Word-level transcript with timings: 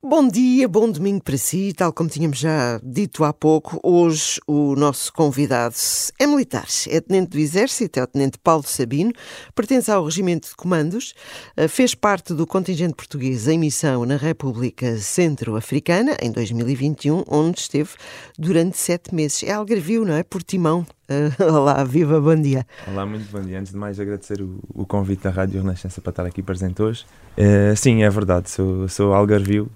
Bom 0.00 0.28
dia, 0.28 0.68
bom 0.68 0.88
domingo 0.88 1.24
para 1.24 1.36
si. 1.36 1.72
Tal 1.76 1.92
como 1.92 2.08
tínhamos 2.08 2.38
já 2.38 2.78
dito 2.84 3.24
há 3.24 3.32
pouco, 3.32 3.80
hoje 3.82 4.38
o 4.46 4.76
nosso 4.76 5.12
convidado 5.12 5.74
é 6.20 6.24
militar. 6.24 6.66
É 6.88 7.00
tenente 7.00 7.30
do 7.30 7.38
Exército, 7.38 7.98
é 7.98 8.04
o 8.04 8.06
tenente 8.06 8.38
Paulo 8.38 8.62
Sabino, 8.62 9.10
pertence 9.56 9.90
ao 9.90 10.04
Regimento 10.04 10.50
de 10.50 10.54
Comandos, 10.54 11.14
eh, 11.56 11.66
fez 11.66 11.96
parte 11.96 12.32
do 12.32 12.46
contingente 12.46 12.94
português 12.94 13.48
em 13.48 13.58
missão 13.58 14.04
na 14.06 14.16
República 14.16 14.96
Centro-Africana 14.98 16.16
em 16.22 16.30
2021, 16.30 17.24
onde 17.26 17.58
esteve 17.58 17.90
durante 18.38 18.76
sete 18.76 19.12
meses. 19.12 19.42
É 19.42 19.50
algarvio, 19.50 20.04
não 20.04 20.14
é? 20.14 20.22
Por 20.22 20.44
timão. 20.44 20.86
Uh, 21.10 21.42
olá, 21.52 21.82
viva, 21.82 22.20
bom 22.20 22.36
dia. 22.36 22.64
Olá, 22.86 23.04
muito 23.04 23.28
bom 23.32 23.40
dia. 23.40 23.58
Antes 23.58 23.72
de 23.72 23.78
mais, 23.78 23.98
agradecer 23.98 24.40
o, 24.40 24.60
o 24.72 24.86
convite 24.86 25.24
da 25.24 25.30
Rádio 25.30 25.60
Renascença 25.60 26.00
para 26.00 26.10
estar 26.10 26.24
aqui 26.24 26.40
presente 26.40 26.80
hoje. 26.80 27.04
Uh, 27.36 27.74
sim, 27.74 28.04
é 28.04 28.10
verdade, 28.10 28.48
sou, 28.50 28.88
sou 28.88 29.12
algarvio, 29.12 29.68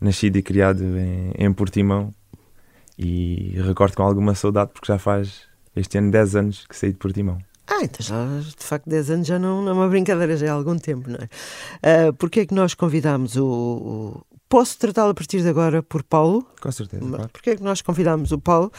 nascido 0.00 0.36
e 0.36 0.42
criado 0.42 0.82
em, 0.82 1.32
em 1.38 1.52
Portimão 1.52 2.12
e 2.98 3.54
recordo 3.64 3.96
com 3.96 4.02
alguma 4.02 4.34
saudade 4.34 4.70
porque 4.72 4.90
já 4.90 4.98
faz 4.98 5.42
este 5.76 5.98
ano 5.98 6.10
10 6.10 6.36
anos 6.36 6.66
que 6.66 6.76
saí 6.76 6.92
de 6.92 6.98
Portimão. 6.98 7.38
Ah, 7.66 7.84
então 7.84 8.00
já, 8.00 8.16
de 8.40 8.64
facto, 8.64 8.88
10 8.88 9.10
anos 9.10 9.26
já 9.26 9.38
não, 9.38 9.62
não 9.62 9.70
é 9.70 9.74
uma 9.74 9.88
brincadeira, 9.88 10.36
já 10.36 10.50
há 10.50 10.54
algum 10.54 10.76
tempo, 10.78 11.10
não 11.10 11.18
é? 11.18 12.08
Uh, 12.08 12.12
Porquê 12.14 12.40
é 12.40 12.46
que 12.46 12.54
nós 12.54 12.74
convidámos 12.74 13.36
o 13.36 14.24
Posso 14.48 14.78
tratá-lo 14.78 15.10
a 15.10 15.14
partir 15.14 15.42
de 15.42 15.48
agora 15.48 15.82
por 15.82 16.02
Paulo? 16.02 16.46
Com 16.58 16.72
certeza. 16.72 17.06
Claro. 17.06 17.28
Porque 17.30 17.50
é 17.50 17.56
que 17.56 17.62
nós 17.62 17.82
convidámos 17.82 18.32
o 18.32 18.38
Paulo 18.38 18.72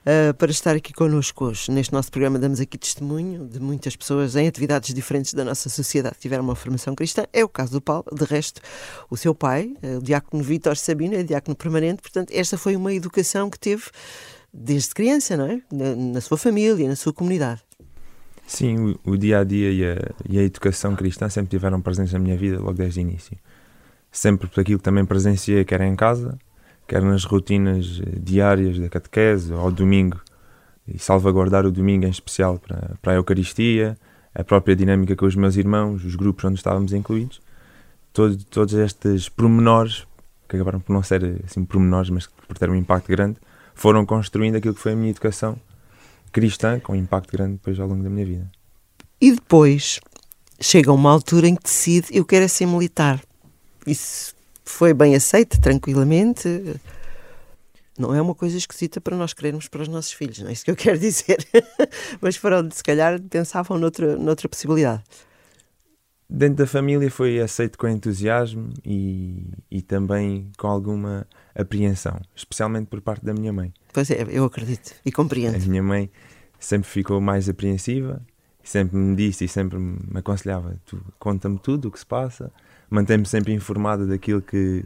uh, 0.00 0.34
para 0.34 0.50
estar 0.50 0.76
aqui 0.76 0.92
connosco 0.92 1.46
hoje? 1.46 1.70
Neste 1.70 1.94
nosso 1.94 2.10
programa 2.10 2.38
damos 2.38 2.60
aqui 2.60 2.76
testemunho 2.76 3.46
de 3.46 3.58
muitas 3.58 3.96
pessoas 3.96 4.36
em 4.36 4.46
atividades 4.46 4.92
diferentes 4.92 5.32
da 5.32 5.42
nossa 5.42 5.70
sociedade 5.70 6.16
que 6.16 6.20
tiveram 6.20 6.44
uma 6.44 6.54
formação 6.54 6.94
cristã. 6.94 7.24
É 7.32 7.42
o 7.42 7.48
caso 7.48 7.72
do 7.72 7.80
Paulo. 7.80 8.04
De 8.12 8.22
resto, 8.24 8.60
o 9.08 9.16
seu 9.16 9.34
pai, 9.34 9.74
uh, 9.82 9.96
o 9.96 10.02
diácono 10.02 10.42
Vítor 10.42 10.76
Sabino, 10.76 11.14
é 11.14 11.22
diácono 11.22 11.56
permanente. 11.56 12.02
Portanto, 12.02 12.30
esta 12.30 12.58
foi 12.58 12.76
uma 12.76 12.92
educação 12.92 13.48
que 13.48 13.58
teve 13.58 13.84
desde 14.52 14.90
criança, 14.90 15.38
não 15.38 15.46
é? 15.46 15.62
Na, 15.72 15.96
na 15.96 16.20
sua 16.20 16.36
família, 16.36 16.86
na 16.86 16.96
sua 16.96 17.14
comunidade. 17.14 17.62
Sim, 18.46 18.98
o, 19.06 19.12
o 19.12 19.16
dia 19.16 19.38
a 19.38 19.44
dia 19.44 19.70
e 19.70 19.84
a, 19.86 19.96
e 20.28 20.38
a 20.38 20.42
educação 20.42 20.94
cristã 20.94 21.30
sempre 21.30 21.48
tiveram 21.48 21.80
presentes 21.80 22.12
na 22.12 22.18
minha 22.18 22.36
vida 22.36 22.58
logo 22.58 22.74
desde 22.74 23.00
o 23.00 23.00
início 23.00 23.38
sempre 24.14 24.46
por 24.46 24.60
aquilo 24.60 24.78
que 24.78 24.84
também 24.84 25.04
presenciei, 25.04 25.64
quer 25.64 25.80
em 25.80 25.96
casa, 25.96 26.38
quer 26.86 27.02
nas 27.02 27.24
rotinas 27.24 28.00
eh, 28.00 28.18
diárias 28.22 28.78
da 28.78 28.88
catequese, 28.88 29.52
ao 29.52 29.72
domingo, 29.72 30.20
e 30.86 30.98
salvaguardar 30.98 31.66
o 31.66 31.72
domingo 31.72 32.06
em 32.06 32.10
especial 32.10 32.58
para, 32.58 32.94
para 33.02 33.12
a 33.12 33.16
Eucaristia, 33.16 33.98
a 34.32 34.44
própria 34.44 34.76
dinâmica 34.76 35.16
com 35.16 35.26
os 35.26 35.34
meus 35.34 35.56
irmãos, 35.56 36.04
os 36.04 36.14
grupos 36.14 36.44
onde 36.44 36.54
estávamos 36.54 36.92
incluídos, 36.92 37.40
todo, 38.12 38.36
todos 38.44 38.74
estes 38.74 39.28
pormenores, 39.28 40.06
que 40.48 40.54
acabaram 40.54 40.78
por 40.78 40.92
não 40.92 41.02
ser 41.02 41.42
assim 41.44 41.64
pormenores, 41.64 42.08
mas 42.08 42.26
por 42.26 42.56
ter 42.56 42.70
um 42.70 42.76
impacto 42.76 43.08
grande, 43.08 43.36
foram 43.74 44.06
construindo 44.06 44.54
aquilo 44.54 44.74
que 44.74 44.80
foi 44.80 44.92
a 44.92 44.96
minha 44.96 45.10
educação 45.10 45.58
cristã, 46.30 46.78
com 46.78 46.92
um 46.92 46.96
impacto 46.96 47.32
grande 47.32 47.54
depois 47.54 47.80
ao 47.80 47.88
longo 47.88 48.04
da 48.04 48.10
minha 48.10 48.26
vida. 48.26 48.50
E 49.20 49.32
depois 49.32 49.98
chega 50.60 50.92
uma 50.92 51.10
altura 51.10 51.48
em 51.48 51.56
que 51.56 51.64
decide, 51.64 52.08
eu 52.12 52.24
quero 52.24 52.44
é 52.44 52.48
ser 52.48 52.66
militar 52.66 53.20
isso 53.86 54.34
foi 54.64 54.94
bem 54.94 55.14
aceito, 55.14 55.60
tranquilamente. 55.60 56.48
Não 57.98 58.14
é 58.14 58.20
uma 58.20 58.34
coisa 58.34 58.56
esquisita 58.56 59.00
para 59.00 59.16
nós 59.16 59.32
querermos 59.32 59.68
para 59.68 59.82
os 59.82 59.88
nossos 59.88 60.12
filhos, 60.12 60.40
não 60.40 60.48
é 60.48 60.52
isso 60.52 60.64
que 60.64 60.70
eu 60.70 60.76
quero 60.76 60.98
dizer. 60.98 61.38
Mas 62.20 62.42
onde, 62.44 62.74
se 62.74 62.82
calhar, 62.82 63.20
pensavam 63.22 63.78
noutra, 63.78 64.16
noutra 64.16 64.48
possibilidade. 64.48 65.02
Dentro 66.28 66.56
da 66.56 66.66
família 66.66 67.10
foi 67.10 67.38
aceito 67.38 67.78
com 67.78 67.86
entusiasmo 67.86 68.70
e, 68.84 69.52
e 69.70 69.82
também 69.82 70.50
com 70.58 70.66
alguma 70.66 71.26
apreensão, 71.54 72.20
especialmente 72.34 72.86
por 72.86 73.00
parte 73.00 73.24
da 73.24 73.32
minha 73.32 73.52
mãe. 73.52 73.72
Pois 73.92 74.10
é, 74.10 74.26
eu 74.30 74.44
acredito 74.44 74.94
e 75.04 75.12
compreendo. 75.12 75.54
A 75.54 75.58
minha 75.58 75.82
mãe 75.82 76.10
sempre 76.58 76.88
ficou 76.88 77.20
mais 77.20 77.48
apreensiva, 77.48 78.20
sempre 78.64 78.96
me 78.96 79.14
disse 79.14 79.44
e 79.44 79.48
sempre 79.48 79.78
me 79.78 80.18
aconselhava: 80.18 80.76
conta-me 81.18 81.58
tudo 81.58 81.88
o 81.88 81.90
que 81.90 81.98
se 81.98 82.06
passa, 82.06 82.50
mantém-me 82.90 83.26
sempre 83.26 83.52
informado 83.52 84.06
daquilo 84.06 84.40
que, 84.42 84.84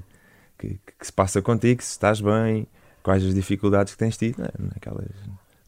que, 0.59 0.78
que, 0.98 1.06
se 1.06 1.12
passa 1.12 1.42
contigo, 1.42 1.82
se 1.82 1.92
estás 1.92 2.20
bem, 2.20 2.66
quais 3.03 3.25
as 3.25 3.34
dificuldades 3.34 3.92
que 3.92 3.98
tens 3.98 4.16
tido, 4.16 4.42
né? 4.42 4.48
aquelas 4.76 5.09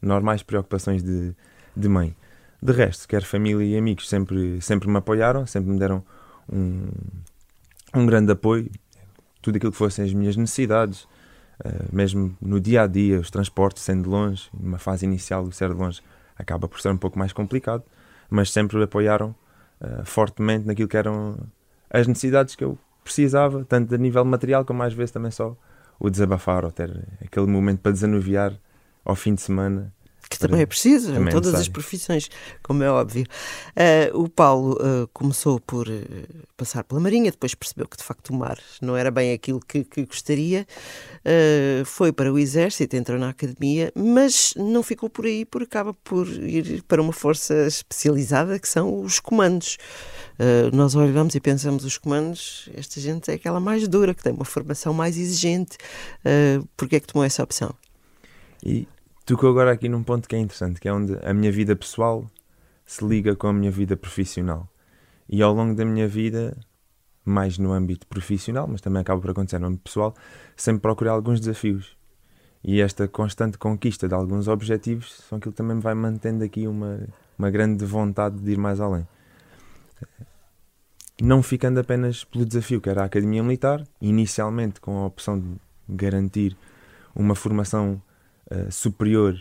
normais 0.01 0.43
preocupações 0.43 1.03
de, 1.03 1.33
de 1.75 1.89
mãe. 1.89 2.15
De 2.61 2.71
resto, 2.71 3.07
quer 3.07 3.23
família 3.23 3.65
e 3.65 3.77
amigos 3.77 4.07
sempre, 4.07 4.61
sempre 4.61 4.87
me 4.87 4.97
apoiaram, 4.97 5.47
sempre 5.47 5.71
me 5.71 5.79
deram 5.79 6.03
um, 6.51 6.89
um 7.93 8.05
grande 8.05 8.31
apoio, 8.31 8.69
tudo 9.41 9.55
aquilo 9.55 9.71
que 9.71 9.77
fossem 9.77 10.05
as 10.05 10.13
minhas 10.13 10.35
necessidades, 10.35 11.03
uh, 11.65 11.87
mesmo 11.91 12.37
no 12.39 12.59
dia 12.59 12.83
a 12.83 12.87
dia, 12.87 13.19
os 13.19 13.31
transportes 13.31 13.81
sendo 13.81 14.09
longe, 14.09 14.47
numa 14.53 14.77
fase 14.77 15.05
inicial, 15.05 15.43
o 15.43 15.51
ser 15.51 15.69
de 15.69 15.75
longe 15.75 16.01
acaba 16.37 16.67
por 16.67 16.79
ser 16.79 16.89
um 16.89 16.97
pouco 16.97 17.17
mais 17.17 17.33
complicado, 17.33 17.83
mas 18.29 18.51
sempre 18.51 18.81
apoiaram 18.83 19.35
uh, 19.81 20.05
fortemente 20.05 20.65
naquilo 20.67 20.87
que 20.87 20.97
eram 20.97 21.37
as 21.91 22.07
necessidades 22.07 22.55
que 22.55 22.63
eu 22.63 22.77
precisava, 23.03 23.65
tanto 23.65 23.93
a 23.93 23.97
nível 23.97 24.23
material 24.23 24.63
como 24.63 24.83
às 24.83 24.93
vezes 24.93 25.11
também 25.11 25.31
só 25.31 25.55
o 25.99 26.09
desabafar 26.09 26.65
ou 26.65 26.71
ter 26.71 27.07
aquele 27.23 27.47
momento 27.47 27.79
para 27.81 27.91
desanuviar 27.91 28.57
ao 29.03 29.15
fim 29.15 29.35
de 29.35 29.41
semana 29.41 29.93
que 30.31 30.39
também 30.39 30.61
é 30.61 30.65
preciso, 30.65 31.11
também 31.11 31.27
em 31.27 31.31
todas 31.31 31.53
as 31.53 31.67
profissões, 31.67 32.29
como 32.63 32.81
é 32.83 32.89
óbvio. 32.89 33.25
Uh, 33.75 34.21
o 34.21 34.29
Paulo 34.29 34.75
uh, 34.75 35.05
começou 35.11 35.59
por 35.59 35.89
uh, 35.89 36.01
passar 36.55 36.85
pela 36.85 37.01
Marinha, 37.01 37.29
depois 37.29 37.53
percebeu 37.53 37.85
que 37.85 37.97
de 37.97 38.03
facto 38.03 38.29
o 38.29 38.33
mar 38.33 38.57
não 38.81 38.95
era 38.95 39.11
bem 39.11 39.33
aquilo 39.33 39.59
que, 39.59 39.83
que 39.83 40.05
gostaria, 40.05 40.65
foi 41.85 42.13
para 42.13 42.31
o 42.31 42.39
Exército, 42.39 42.95
entrou 42.95 43.19
na 43.19 43.29
Academia, 43.29 43.91
mas 43.93 44.53
não 44.55 44.81
ficou 44.81 45.09
por 45.09 45.25
aí, 45.25 45.43
porque 45.43 45.65
acaba 45.65 45.93
por 45.93 46.27
ir 46.27 46.83
para 46.83 47.01
uma 47.01 47.11
força 47.11 47.67
especializada 47.67 48.57
que 48.57 48.67
são 48.67 49.01
os 49.01 49.19
comandos. 49.19 49.77
nós 50.71 50.95
olhamos 50.95 51.35
e 51.35 51.39
pensamos 51.39 51.83
os 51.83 51.97
comandos, 51.97 52.69
esta 52.75 52.99
gente 53.01 53.29
é 53.29 53.33
aquela 53.33 53.59
mais 53.59 53.87
dura, 53.87 54.13
que 54.13 54.23
tem 54.23 54.33
uma 54.33 54.45
formação 54.45 54.93
mais 54.93 55.17
exigente. 55.17 55.77
Porquê 56.77 56.97
é 56.97 56.99
que 56.99 57.07
tomou 57.07 57.25
essa 57.25 57.43
opção? 57.43 57.73
E 58.63 58.87
tocou 59.31 59.49
agora 59.49 59.71
aqui 59.71 59.87
num 59.87 60.03
ponto 60.03 60.27
que 60.27 60.35
é 60.35 60.39
interessante, 60.39 60.77
que 60.77 60.89
é 60.89 60.93
onde 60.93 61.17
a 61.23 61.33
minha 61.33 61.49
vida 61.49 61.73
pessoal 61.73 62.29
se 62.85 63.05
liga 63.05 63.33
com 63.33 63.47
a 63.47 63.53
minha 63.53 63.71
vida 63.71 63.95
profissional. 63.95 64.67
E 65.29 65.41
ao 65.41 65.53
longo 65.53 65.73
da 65.73 65.85
minha 65.85 66.05
vida, 66.05 66.57
mais 67.23 67.57
no 67.57 67.71
âmbito 67.71 68.05
profissional, 68.07 68.67
mas 68.67 68.81
também 68.81 69.01
acaba 69.01 69.21
por 69.21 69.31
acontecer 69.31 69.57
no 69.57 69.67
âmbito 69.67 69.83
pessoal, 69.83 70.13
sempre 70.57 70.81
procurei 70.81 71.13
alguns 71.13 71.39
desafios. 71.39 71.95
E 72.61 72.81
esta 72.81 73.07
constante 73.07 73.57
conquista 73.57 74.05
de 74.05 74.13
alguns 74.13 74.49
objetivos 74.49 75.13
são 75.29 75.37
aquilo 75.37 75.53
que 75.53 75.57
também 75.57 75.77
me 75.77 75.81
vai 75.81 75.93
mantendo 75.93 76.43
aqui 76.43 76.67
uma, 76.67 76.99
uma 77.39 77.49
grande 77.49 77.85
vontade 77.85 78.37
de 78.37 78.51
ir 78.51 78.57
mais 78.57 78.81
além. 78.81 79.07
Não 81.21 81.41
ficando 81.41 81.79
apenas 81.79 82.25
pelo 82.25 82.45
desafio 82.45 82.81
que 82.81 82.89
era 82.89 83.03
a 83.03 83.05
Academia 83.05 83.41
Militar, 83.41 83.81
inicialmente 84.01 84.81
com 84.81 84.97
a 84.97 85.05
opção 85.05 85.39
de 85.39 85.47
garantir 85.87 86.57
uma 87.15 87.33
formação 87.33 88.01
uh, 88.51 88.71
superior 88.71 89.39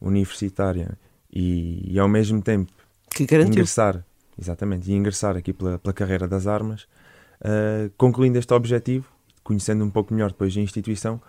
universitária 0.00 0.98
e, 1.32 1.92
e, 1.92 1.98
ao 1.98 2.08
mesmo 2.08 2.42
tempo 2.42 2.72
ingressar 3.20 4.04
exatamente 4.38 4.90
e 4.90 4.94
ingressar 4.94 5.36
aqui 5.36 5.52
pela, 5.52 5.78
pela 5.78 5.92
carreira 5.92 6.26
das 6.28 6.46
armas 6.46 6.82
uh, 7.40 7.90
concluindo 7.96 8.38
este 8.38 8.52
objetivo 8.52 9.10
conhecendo 9.42 9.84
um 9.84 9.90
pouco 9.90 10.12
melhor 10.12 10.30
depois 10.30 10.56
a 10.56 10.60
instituição 10.60 11.20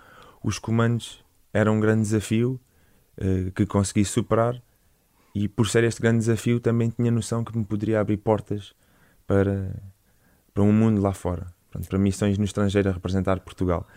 os 0.44 0.60
comandos 0.60 1.24
eram 1.54 1.76
um 1.76 1.80
grande 1.80 2.02
desafio 2.02 2.60
uh, 3.20 3.52
que 3.52 3.66
consegui 3.66 4.06
superar 4.06 4.62
e 5.34 5.48
por 5.48 5.68
ser 5.68 5.84
este 5.84 6.02
grande 6.02 6.20
desafio 6.20 6.60
também 6.60 6.90
tinha 6.90 7.12
noção 7.12 7.44
que 7.44 7.56
me 7.58 7.66
poderia 7.66 8.00
abrir 8.00 8.18
portas 8.18 8.74
para, 9.26 9.76
para 10.54 10.64
um 10.64 10.74
mundo 10.74 11.02
lá 11.02 11.14
fora 11.14 11.48
Pronto, 11.70 11.88
para 11.88 12.00
missões 12.00 12.38
no 12.38 12.46
estrangeiro 12.46 12.90
a 12.90 12.92
representar 12.92 13.40
Portugal. 13.42 13.88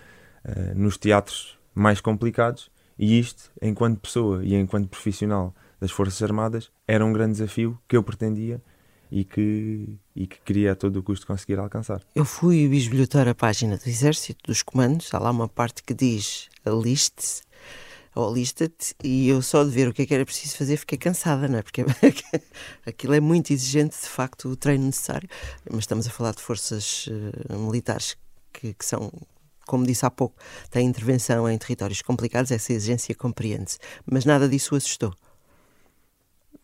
Uh, 0.45 0.79
nos 0.79 0.97
teatros 0.97 1.59
mais 1.75 2.01
complicados 2.01 2.71
e 3.03 3.19
isto, 3.19 3.51
enquanto 3.63 3.99
pessoa 3.99 4.45
e 4.45 4.55
enquanto 4.55 4.91
profissional 4.91 5.55
das 5.81 5.91
Forças 5.91 6.23
Armadas, 6.23 6.71
era 6.87 7.03
um 7.03 7.15
grande 7.15 7.33
desafio 7.33 7.81
que 7.89 7.97
eu 7.97 8.03
pretendia 8.03 8.63
e 9.11 9.25
que, 9.25 9.99
e 10.15 10.27
que 10.27 10.39
queria 10.43 10.73
a 10.73 10.77
todo 10.77 10.99
o 10.99 11.03
custo 11.03 11.27
conseguir 11.27 11.59
alcançar. 11.59 12.03
Eu 12.15 12.27
fui 12.27 12.69
bisbilhotar 12.69 13.27
a 13.27 13.35
página 13.35 13.79
do 13.79 13.89
Exército, 13.89 14.41
dos 14.47 14.63
comandos, 14.63 15.15
há 15.15 15.19
lá 15.19 15.31
uma 15.31 15.49
parte 15.49 15.83
que 15.83 15.95
diz 15.95 16.51
aliste-se 16.63 17.43
ou 18.15 18.29
alista-te, 18.29 18.95
e 19.03 19.31
eu 19.31 19.41
só 19.41 19.65
de 19.65 19.71
ver 19.71 19.89
o 19.89 19.95
que 19.95 20.03
é 20.03 20.07
que 20.07 20.15
era 20.15 20.27
preciso 20.27 20.59
fazer 20.59 20.77
fiquei 20.77 20.99
cansada, 20.99 21.49
não 21.49 21.59
é? 21.59 21.63
Porque 21.63 21.87
aquilo 22.85 23.15
é 23.15 23.21
muito 23.21 23.51
exigente, 23.51 23.99
de 23.99 24.09
facto, 24.09 24.51
o 24.51 24.57
treino 24.57 24.85
necessário, 24.85 25.29
mas 25.71 25.85
estamos 25.85 26.07
a 26.07 26.11
falar 26.11 26.33
de 26.33 26.43
forças 26.43 27.07
uh, 27.07 27.59
militares 27.59 28.15
que, 28.53 28.75
que 28.75 28.85
são 28.85 29.11
como 29.71 29.87
disse 29.87 30.05
há 30.05 30.11
pouco, 30.11 30.35
tem 30.69 30.85
intervenção 30.85 31.49
em 31.49 31.57
territórios 31.57 32.03
complicados, 32.03 32.51
essa 32.51 32.73
exigência 32.73 33.15
compreende-se. 33.15 33.79
Mas 34.05 34.25
nada 34.25 34.49
disso 34.49 34.75
o 34.75 34.77
assustou? 34.77 35.15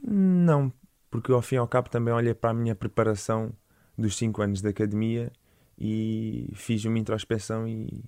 Não, 0.03 0.73
porque 1.09 1.31
ao 1.31 1.41
fim 1.41 1.55
e 1.55 1.59
ao 1.59 1.69
cabo 1.69 1.89
também 1.89 2.13
olhei 2.13 2.35
para 2.35 2.51
a 2.51 2.55
minha 2.55 2.75
preparação 2.75 3.53
dos 3.97 4.17
cinco 4.17 4.43
anos 4.43 4.61
de 4.61 4.69
academia 4.69 5.31
e 5.79 6.51
fiz 6.55 6.85
uma 6.85 6.99
introspeção 6.99 7.69
e, 7.69 8.05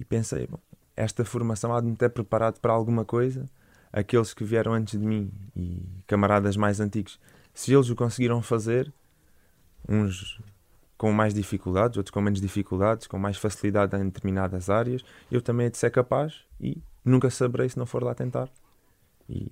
e 0.00 0.04
pensei, 0.04 0.48
bom, 0.48 0.58
esta 0.96 1.24
formação 1.24 1.72
há 1.72 1.80
de 1.80 1.86
me 1.86 1.96
ter 1.96 2.10
preparado 2.10 2.58
para 2.58 2.72
alguma 2.72 3.04
coisa. 3.04 3.48
Aqueles 3.92 4.34
que 4.34 4.42
vieram 4.42 4.72
antes 4.72 4.98
de 4.98 5.06
mim 5.06 5.30
e 5.54 5.86
camaradas 6.08 6.56
mais 6.56 6.80
antigos, 6.80 7.20
se 7.54 7.72
eles 7.72 7.88
o 7.88 7.94
conseguiram 7.94 8.42
fazer, 8.42 8.92
uns 9.88 10.40
com 11.00 11.10
mais 11.10 11.32
dificuldades, 11.32 11.96
outros 11.96 12.12
com 12.12 12.20
menos 12.20 12.42
dificuldades, 12.42 13.06
com 13.06 13.18
mais 13.18 13.38
facilidade 13.38 13.96
em 13.96 14.04
determinadas 14.04 14.68
áreas, 14.68 15.02
eu 15.32 15.40
também 15.40 15.64
hei 15.64 15.70
de 15.70 15.78
ser 15.78 15.90
capaz 15.90 16.44
e 16.60 16.76
nunca 17.02 17.30
saberei 17.30 17.70
se 17.70 17.78
não 17.78 17.86
for 17.86 18.04
lá 18.04 18.14
tentar. 18.14 18.50
E 19.26 19.50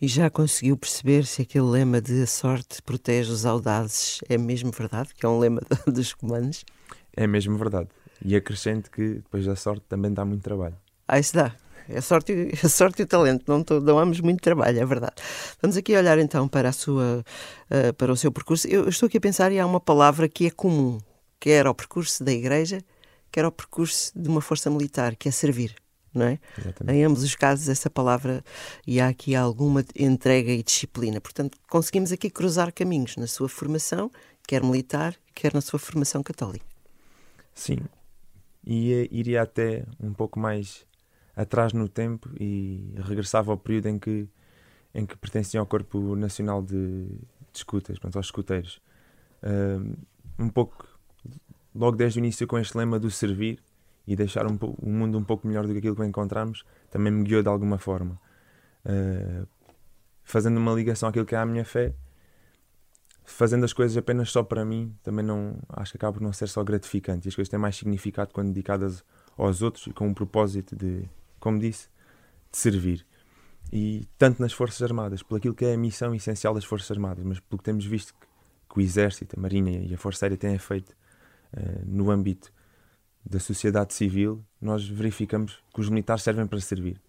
e 0.00 0.06
já 0.06 0.30
conseguiu 0.30 0.76
perceber 0.76 1.26
se 1.26 1.42
aquele 1.42 1.64
lema 1.64 2.00
de 2.00 2.22
a 2.22 2.26
sorte 2.26 2.80
protege 2.82 3.32
os 3.32 3.44
audazes 3.44 4.20
é 4.28 4.38
mesmo 4.38 4.70
verdade? 4.70 5.12
Que 5.12 5.26
é 5.26 5.28
um 5.28 5.40
lema 5.40 5.60
dos 5.92 6.14
comandos? 6.14 6.64
É 7.16 7.26
mesmo 7.26 7.58
verdade. 7.58 7.88
E 8.24 8.36
acrescente 8.36 8.88
que 8.88 9.14
depois 9.14 9.44
da 9.44 9.56
sorte 9.56 9.84
também 9.88 10.14
dá 10.14 10.24
muito 10.24 10.42
trabalho. 10.42 10.76
Ah, 11.08 11.18
isso 11.18 11.34
dá. 11.34 11.52
A 11.94 12.00
sorte, 12.00 12.32
a 12.62 12.68
sorte 12.68 13.02
e 13.02 13.04
o 13.04 13.06
talento 13.06 13.44
não, 13.46 13.62
dão 13.80 13.98
ambos 13.98 14.20
muito 14.20 14.40
trabalho, 14.40 14.80
é 14.80 14.84
verdade. 14.84 15.14
Vamos 15.60 15.76
aqui 15.76 15.96
olhar 15.96 16.18
então 16.18 16.48
para, 16.48 16.70
a 16.70 16.72
sua, 16.72 17.24
uh, 17.70 17.94
para 17.94 18.12
o 18.12 18.16
seu 18.16 18.32
percurso. 18.32 18.66
Eu 18.66 18.88
estou 18.88 19.06
aqui 19.06 19.18
a 19.18 19.20
pensar 19.20 19.52
e 19.52 19.58
há 19.58 19.66
uma 19.66 19.80
palavra 19.80 20.28
que 20.28 20.46
é 20.46 20.50
comum, 20.50 20.98
que 21.38 21.50
era 21.50 21.70
o 21.70 21.74
percurso 21.74 22.24
da 22.24 22.32
igreja, 22.32 22.80
que 23.30 23.38
era 23.38 23.48
o 23.48 23.52
percurso 23.52 24.12
de 24.14 24.28
uma 24.28 24.40
força 24.40 24.70
militar, 24.70 25.16
que 25.16 25.28
é 25.28 25.32
servir 25.32 25.74
não 26.16 26.26
é? 26.26 26.38
Exatamente. 26.58 26.96
Em 26.96 27.04
ambos 27.04 27.22
os 27.22 27.34
casos, 27.36 27.68
essa 27.68 27.90
palavra 27.90 28.42
e 28.86 29.00
há 29.00 29.08
aqui 29.08 29.36
alguma 29.36 29.84
entrega 29.94 30.50
e 30.50 30.62
disciplina. 30.62 31.20
Portanto, 31.20 31.58
conseguimos 31.68 32.10
aqui 32.10 32.30
cruzar 32.30 32.72
caminhos 32.72 33.16
na 33.16 33.26
sua 33.26 33.48
formação, 33.48 34.10
quer 34.48 34.62
militar, 34.62 35.14
quer 35.34 35.52
na 35.52 35.60
sua 35.60 35.78
formação 35.78 36.22
católica. 36.22 36.64
Sim, 37.54 37.78
e 38.66 39.08
iria 39.12 39.42
até 39.42 39.84
um 40.00 40.12
pouco 40.12 40.40
mais 40.40 40.84
atrás 41.36 41.72
no 41.72 41.88
tempo 41.88 42.30
e 42.40 42.94
regressava 42.96 43.52
ao 43.52 43.58
período 43.58 43.88
em 43.88 43.98
que 43.98 44.28
em 44.94 45.04
que 45.04 45.14
pertencia 45.14 45.60
ao 45.60 45.66
Corpo 45.66 46.16
Nacional 46.16 46.62
de, 46.62 47.04
de 47.04 47.18
Escutas, 47.52 47.98
portanto, 47.98 48.16
aos 48.16 48.26
escuteiros. 48.28 48.80
Um 50.38 50.48
pouco, 50.48 50.88
logo 51.74 51.98
desde 51.98 52.18
o 52.18 52.20
início, 52.20 52.46
com 52.46 52.58
este 52.58 52.78
lema 52.78 52.98
do 52.98 53.10
servir, 53.10 53.62
e 54.06 54.16
deixar 54.16 54.46
um 54.46 54.56
o 54.78 54.88
mundo 54.88 55.18
um 55.18 55.24
pouco 55.24 55.46
melhor 55.46 55.66
do 55.66 55.72
que 55.72 55.78
aquilo 55.78 55.96
que 55.96 56.04
encontramos 56.04 56.64
também 56.90 57.12
me 57.12 57.24
guiou 57.24 57.42
de 57.42 57.48
alguma 57.48 57.76
forma. 57.76 58.18
Fazendo 60.22 60.56
uma 60.56 60.72
ligação 60.72 61.10
àquilo 61.10 61.26
que 61.26 61.34
é 61.34 61.38
a 61.38 61.44
minha 61.44 61.64
fé, 61.64 61.92
fazendo 63.22 63.64
as 63.64 63.74
coisas 63.74 63.98
apenas 63.98 64.30
só 64.30 64.42
para 64.42 64.64
mim, 64.64 64.96
também 65.02 65.24
não 65.24 65.58
acho 65.68 65.92
que 65.92 65.98
acaba 65.98 66.14
por 66.14 66.22
não 66.22 66.32
ser 66.32 66.46
só 66.46 66.64
gratificante. 66.64 67.28
As 67.28 67.34
coisas 67.34 67.50
têm 67.50 67.58
mais 67.58 67.76
significado 67.76 68.32
quando 68.32 68.48
dedicadas 68.48 69.04
aos 69.36 69.60
outros 69.60 69.88
e 69.88 69.92
com 69.92 70.08
o 70.08 70.14
propósito 70.14 70.74
de, 70.74 71.06
como 71.46 71.60
disse, 71.60 71.86
de 72.50 72.58
servir. 72.58 73.06
E 73.72 74.04
tanto 74.18 74.42
nas 74.42 74.52
Forças 74.52 74.82
Armadas, 74.82 75.22
por 75.22 75.36
aquilo 75.36 75.54
que 75.54 75.64
é 75.64 75.74
a 75.74 75.76
missão 75.76 76.12
essencial 76.12 76.52
das 76.52 76.64
Forças 76.64 76.90
Armadas, 76.90 77.24
mas 77.24 77.38
pelo 77.38 77.58
que 77.58 77.64
temos 77.64 77.86
visto 77.86 78.12
que, 78.14 78.26
que 78.68 78.80
o 78.80 78.82
Exército, 78.82 79.38
a 79.38 79.40
Marinha 79.40 79.78
e 79.80 79.94
a 79.94 79.96
Força 79.96 80.26
Aérea 80.26 80.36
têm 80.36 80.58
feito 80.58 80.90
uh, 80.90 81.84
no 81.86 82.10
âmbito 82.10 82.52
da 83.24 83.38
sociedade 83.38 83.94
civil, 83.94 84.44
nós 84.60 84.88
verificamos 84.88 85.62
que 85.72 85.80
os 85.80 85.88
militares 85.88 86.24
servem 86.24 86.48
para 86.48 86.58
servir. 86.58 87.00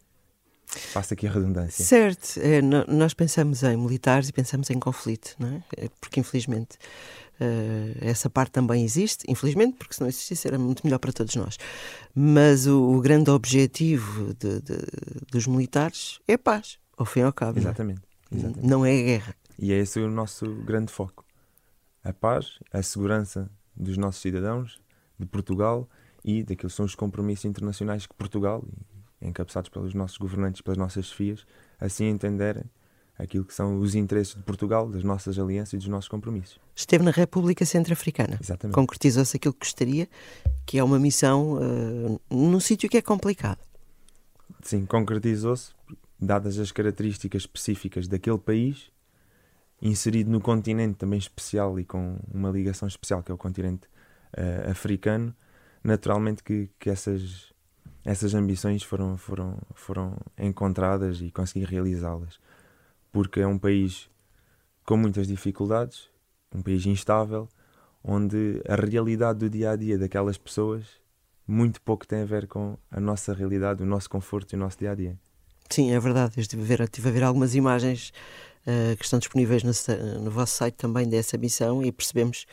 Faço 0.67 1.15
aqui 1.15 1.25
a 1.25 1.31
redundância. 1.31 1.83
Certo, 1.83 2.37
é, 2.37 2.61
nós 2.61 3.15
pensamos 3.15 3.63
em 3.63 3.75
militares 3.75 4.29
e 4.29 4.33
pensamos 4.33 4.69
em 4.69 4.79
conflito, 4.79 5.35
não 5.39 5.47
é? 5.47 5.63
é 5.77 5.89
porque 5.99 6.19
infelizmente 6.19 6.77
uh, 7.39 7.97
essa 8.01 8.29
parte 8.29 8.51
também 8.51 8.83
existe, 8.83 9.25
infelizmente, 9.27 9.77
porque 9.77 9.93
se 9.93 10.01
não 10.01 10.07
existisse 10.07 10.47
era 10.47 10.57
muito 10.57 10.85
melhor 10.85 10.99
para 10.99 11.11
todos 11.11 11.35
nós. 11.35 11.57
Mas 12.13 12.67
o, 12.67 12.81
o 12.95 13.01
grande 13.01 13.29
objetivo 13.29 14.33
de, 14.33 14.61
de, 14.61 14.77
dos 15.31 15.47
militares 15.47 16.19
é 16.27 16.33
a 16.33 16.39
paz, 16.39 16.77
ao 16.97 17.05
fim 17.05 17.21
e 17.21 17.23
ao 17.23 17.33
cabo. 17.33 17.59
Exatamente. 17.59 18.01
Não, 18.31 18.39
Exatamente. 18.39 18.67
não 18.67 18.85
é 18.85 18.91
a 18.91 19.03
guerra. 19.03 19.35
E 19.57 19.73
é 19.73 19.77
esse 19.77 19.99
o 19.99 20.09
nosso 20.09 20.45
grande 20.63 20.91
foco. 20.91 21.25
A 22.03 22.13
paz, 22.13 22.59
a 22.71 22.81
segurança 22.81 23.49
dos 23.75 23.97
nossos 23.97 24.21
cidadãos, 24.21 24.79
de 25.19 25.25
Portugal 25.25 25.89
e 26.23 26.43
daqueles 26.43 26.73
são 26.73 26.85
os 26.85 26.95
compromissos 26.95 27.45
internacionais 27.45 28.05
que 28.05 28.13
Portugal, 28.13 28.63
encabeçados 29.21 29.69
pelos 29.69 29.93
nossos 29.93 30.17
governantes, 30.17 30.61
pelas 30.61 30.77
nossas 30.77 31.07
chefias, 31.07 31.45
assim 31.79 32.05
entenderem 32.05 32.63
aquilo 33.17 33.43
que 33.43 33.53
são 33.53 33.79
os 33.79 33.95
interesses 33.95 34.35
de 34.35 34.43
Portugal, 34.43 34.87
das 34.87 35.03
nossas 35.03 35.39
alianças 35.39 35.73
e 35.73 35.77
dos 35.77 35.87
nossos 35.87 36.07
compromissos. 36.07 36.59
Esteve 36.75 37.03
na 37.03 37.11
República 37.11 37.65
Centro-Africana. 37.65 38.37
Exatamente. 38.41 38.75
Concretizou-se 38.75 39.35
aquilo 39.35 39.53
que 39.53 39.65
gostaria, 39.65 40.07
que 40.65 40.77
é 40.77 40.83
uma 40.83 40.99
missão 40.99 41.57
uh, 41.57 42.21
num 42.29 42.59
sítio 42.59 42.87
que 42.87 42.97
é 42.97 43.01
complicado. 43.01 43.59
Sim, 44.61 44.85
concretizou-se, 44.85 45.71
dadas 46.19 46.59
as 46.59 46.71
características 46.71 47.43
específicas 47.43 48.07
daquele 48.07 48.37
país, 48.37 48.91
inserido 49.81 50.29
no 50.29 50.39
continente 50.39 50.95
também 50.95 51.19
especial 51.19 51.79
e 51.79 51.85
com 51.85 52.17
uma 52.31 52.49
ligação 52.49 52.87
especial, 52.87 53.23
que 53.23 53.31
é 53.31 53.35
o 53.35 53.37
continente 53.37 53.87
uh, 54.37 54.69
africano, 54.69 55.33
naturalmente 55.83 56.43
que, 56.43 56.69
que 56.79 56.89
essas, 56.89 57.51
essas 58.05 58.33
ambições 58.35 58.83
foram, 58.83 59.17
foram, 59.17 59.57
foram 59.73 60.17
encontradas 60.37 61.21
e 61.21 61.31
consegui 61.31 61.65
realizá-las. 61.65 62.39
Porque 63.11 63.39
é 63.39 63.47
um 63.47 63.57
país 63.57 64.09
com 64.83 64.97
muitas 64.97 65.27
dificuldades, 65.27 66.09
um 66.53 66.61
país 66.61 66.85
instável, 66.85 67.47
onde 68.03 68.61
a 68.67 68.75
realidade 68.75 69.39
do 69.39 69.49
dia 69.49 69.71
a 69.71 69.75
dia 69.75 69.97
daquelas 69.97 70.37
pessoas 70.37 70.85
muito 71.47 71.81
pouco 71.81 72.05
tem 72.05 72.21
a 72.21 72.25
ver 72.25 72.47
com 72.47 72.77
a 72.91 72.99
nossa 72.99 73.33
realidade, 73.33 73.81
o 73.81 73.85
nosso 73.85 74.09
conforto 74.09 74.53
e 74.53 74.55
o 74.55 74.59
nosso 74.59 74.77
dia 74.77 74.91
a 74.91 74.95
dia. 74.95 75.17
Sim, 75.69 75.91
é 75.91 75.99
verdade. 75.99 76.33
Eu 76.37 76.41
estive 76.41 76.61
a 76.61 76.65
ver, 76.65 76.81
estive 76.81 77.09
a 77.09 77.11
ver 77.11 77.23
algumas 77.23 77.55
imagens 77.55 78.11
uh, 78.65 78.95
que 78.97 79.03
estão 79.03 79.19
disponíveis 79.19 79.63
no, 79.63 79.71
no 80.21 80.31
vosso 80.31 80.55
site 80.55 80.75
também 80.75 81.07
dessa 81.07 81.37
missão 81.37 81.83
e 81.83 81.91
percebemos 81.91 82.45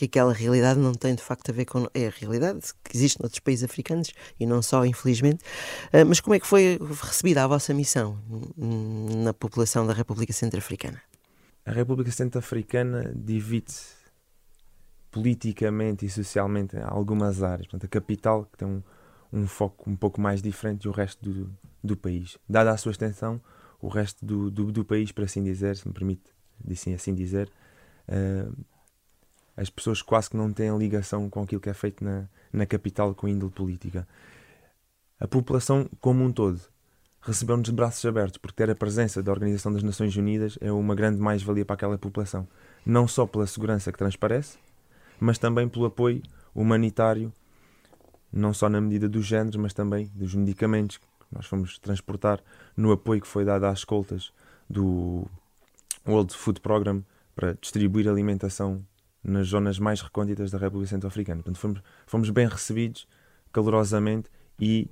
que 0.00 0.06
aquela 0.06 0.32
realidade 0.32 0.80
não 0.80 0.92
tem 0.92 1.14
de 1.14 1.22
facto 1.22 1.50
a 1.50 1.52
ver 1.52 1.66
com. 1.66 1.86
É 1.92 2.06
a 2.06 2.10
realidade 2.10 2.60
que 2.82 2.96
existe 2.96 3.20
noutros 3.20 3.40
países 3.40 3.64
africanos 3.64 4.12
e 4.38 4.46
não 4.46 4.62
só, 4.62 4.84
infelizmente. 4.86 5.44
Uh, 5.92 6.06
mas 6.06 6.20
como 6.20 6.34
é 6.34 6.40
que 6.40 6.46
foi 6.46 6.78
recebida 7.02 7.44
a 7.44 7.46
vossa 7.46 7.74
missão 7.74 8.18
na 8.56 9.34
população 9.34 9.86
da 9.86 9.92
República 9.92 10.32
Centro-Africana? 10.32 11.02
A 11.66 11.72
República 11.72 12.10
Centro-Africana 12.10 13.12
divide-se 13.14 14.00
politicamente 15.10 16.06
e 16.06 16.08
socialmente 16.08 16.76
em 16.76 16.82
algumas 16.82 17.42
áreas. 17.42 17.66
Portanto, 17.66 17.84
a 17.84 17.88
capital, 17.88 18.46
que 18.50 18.56
tem 18.56 18.68
um, 18.68 18.82
um 19.30 19.46
foco 19.46 19.90
um 19.90 19.96
pouco 19.96 20.20
mais 20.20 20.40
diferente 20.40 20.84
do 20.84 20.92
resto 20.92 21.22
do, 21.22 21.52
do 21.84 21.96
país. 21.96 22.38
Dada 22.48 22.70
a 22.70 22.76
sua 22.76 22.92
extensão, 22.92 23.40
o 23.82 23.88
resto 23.88 24.24
do, 24.24 24.50
do, 24.50 24.72
do 24.72 24.84
país, 24.84 25.12
para 25.12 25.24
assim 25.24 25.42
dizer, 25.42 25.76
se 25.76 25.86
me 25.86 25.92
permite 25.92 26.22
assim, 26.70 26.94
assim 26.94 27.14
dizer, 27.14 27.50
uh, 28.08 28.54
as 29.60 29.68
pessoas 29.68 30.00
quase 30.00 30.30
que 30.30 30.38
não 30.38 30.50
têm 30.50 30.74
ligação 30.78 31.28
com 31.28 31.42
aquilo 31.42 31.60
que 31.60 31.68
é 31.68 31.74
feito 31.74 32.02
na, 32.02 32.26
na 32.50 32.64
capital 32.64 33.14
com 33.14 33.28
índole 33.28 33.52
política. 33.52 34.08
A 35.20 35.28
população 35.28 35.86
como 36.00 36.24
um 36.24 36.32
todo 36.32 36.58
recebeu-nos 37.20 37.66
de 37.66 37.72
braços 37.72 38.02
abertos, 38.06 38.38
porque 38.38 38.56
ter 38.56 38.70
a 38.70 38.74
presença 38.74 39.22
da 39.22 39.30
Organização 39.30 39.70
das 39.70 39.82
Nações 39.82 40.16
Unidas 40.16 40.56
é 40.62 40.72
uma 40.72 40.94
grande 40.94 41.20
mais-valia 41.20 41.66
para 41.66 41.74
aquela 41.74 41.98
população. 41.98 42.48
Não 42.86 43.06
só 43.06 43.26
pela 43.26 43.46
segurança 43.46 43.92
que 43.92 43.98
transparece, 43.98 44.56
mas 45.20 45.36
também 45.36 45.68
pelo 45.68 45.84
apoio 45.84 46.22
humanitário, 46.54 47.30
não 48.32 48.54
só 48.54 48.66
na 48.66 48.80
medida 48.80 49.10
dos 49.10 49.26
géneros, 49.26 49.56
mas 49.56 49.74
também 49.74 50.10
dos 50.14 50.34
medicamentos 50.34 50.96
que 50.96 51.04
nós 51.30 51.44
fomos 51.44 51.78
transportar 51.78 52.40
no 52.74 52.92
apoio 52.92 53.20
que 53.20 53.28
foi 53.28 53.44
dado 53.44 53.66
às 53.66 53.80
escoltas 53.80 54.32
do 54.70 55.26
World 56.08 56.34
Food 56.34 56.62
Program 56.62 57.04
para 57.34 57.52
distribuir 57.60 58.08
alimentação 58.08 58.82
nas 59.22 59.48
zonas 59.48 59.78
mais 59.78 60.00
recônditas 60.00 60.50
da 60.50 60.58
República 60.58 60.90
Centro-Africana. 60.90 61.42
Portanto, 61.42 61.58
fomos, 61.58 61.82
fomos 62.06 62.30
bem 62.30 62.46
recebidos 62.48 63.06
calorosamente 63.52 64.30
e 64.58 64.88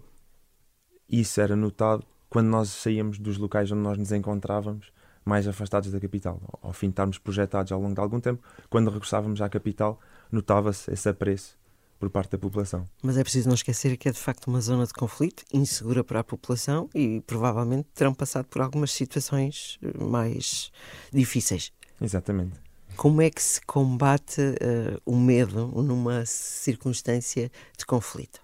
isso 1.08 1.40
era 1.40 1.56
notado 1.56 2.04
quando 2.28 2.48
nós 2.48 2.68
saíamos 2.68 3.18
dos 3.18 3.38
locais 3.38 3.70
onde 3.72 3.82
nós 3.82 3.96
nos 3.96 4.12
encontrávamos 4.12 4.92
mais 5.24 5.46
afastados 5.46 5.90
da 5.90 6.00
capital. 6.00 6.40
Ao 6.62 6.72
fim 6.72 6.88
de 6.88 6.92
estarmos 6.92 7.18
projetados 7.18 7.72
ao 7.72 7.80
longo 7.80 7.94
de 7.94 8.00
algum 8.00 8.20
tempo, 8.20 8.42
quando 8.68 8.90
regressávamos 8.90 9.40
à 9.40 9.48
capital, 9.48 10.00
notava-se 10.30 10.90
esse 10.92 11.08
apreço 11.08 11.58
por 11.98 12.08
parte 12.10 12.30
da 12.30 12.38
população. 12.38 12.88
Mas 13.02 13.18
é 13.18 13.22
preciso 13.22 13.48
não 13.48 13.54
esquecer 13.54 13.96
que 13.96 14.08
é 14.08 14.12
de 14.12 14.18
facto 14.18 14.46
uma 14.46 14.60
zona 14.60 14.86
de 14.86 14.92
conflito, 14.92 15.44
insegura 15.52 16.04
para 16.04 16.20
a 16.20 16.24
população 16.24 16.88
e 16.94 17.20
provavelmente 17.22 17.88
terão 17.94 18.14
passado 18.14 18.46
por 18.46 18.62
algumas 18.62 18.92
situações 18.92 19.78
mais 19.98 20.70
difíceis. 21.12 21.72
Exatamente. 22.00 22.67
Como 22.98 23.22
é 23.22 23.30
que 23.30 23.40
se 23.40 23.60
combate 23.60 24.40
uh, 24.40 25.00
o 25.06 25.16
medo 25.16 25.68
numa 25.68 26.26
circunstância 26.26 27.48
de 27.78 27.86
conflito? 27.86 28.40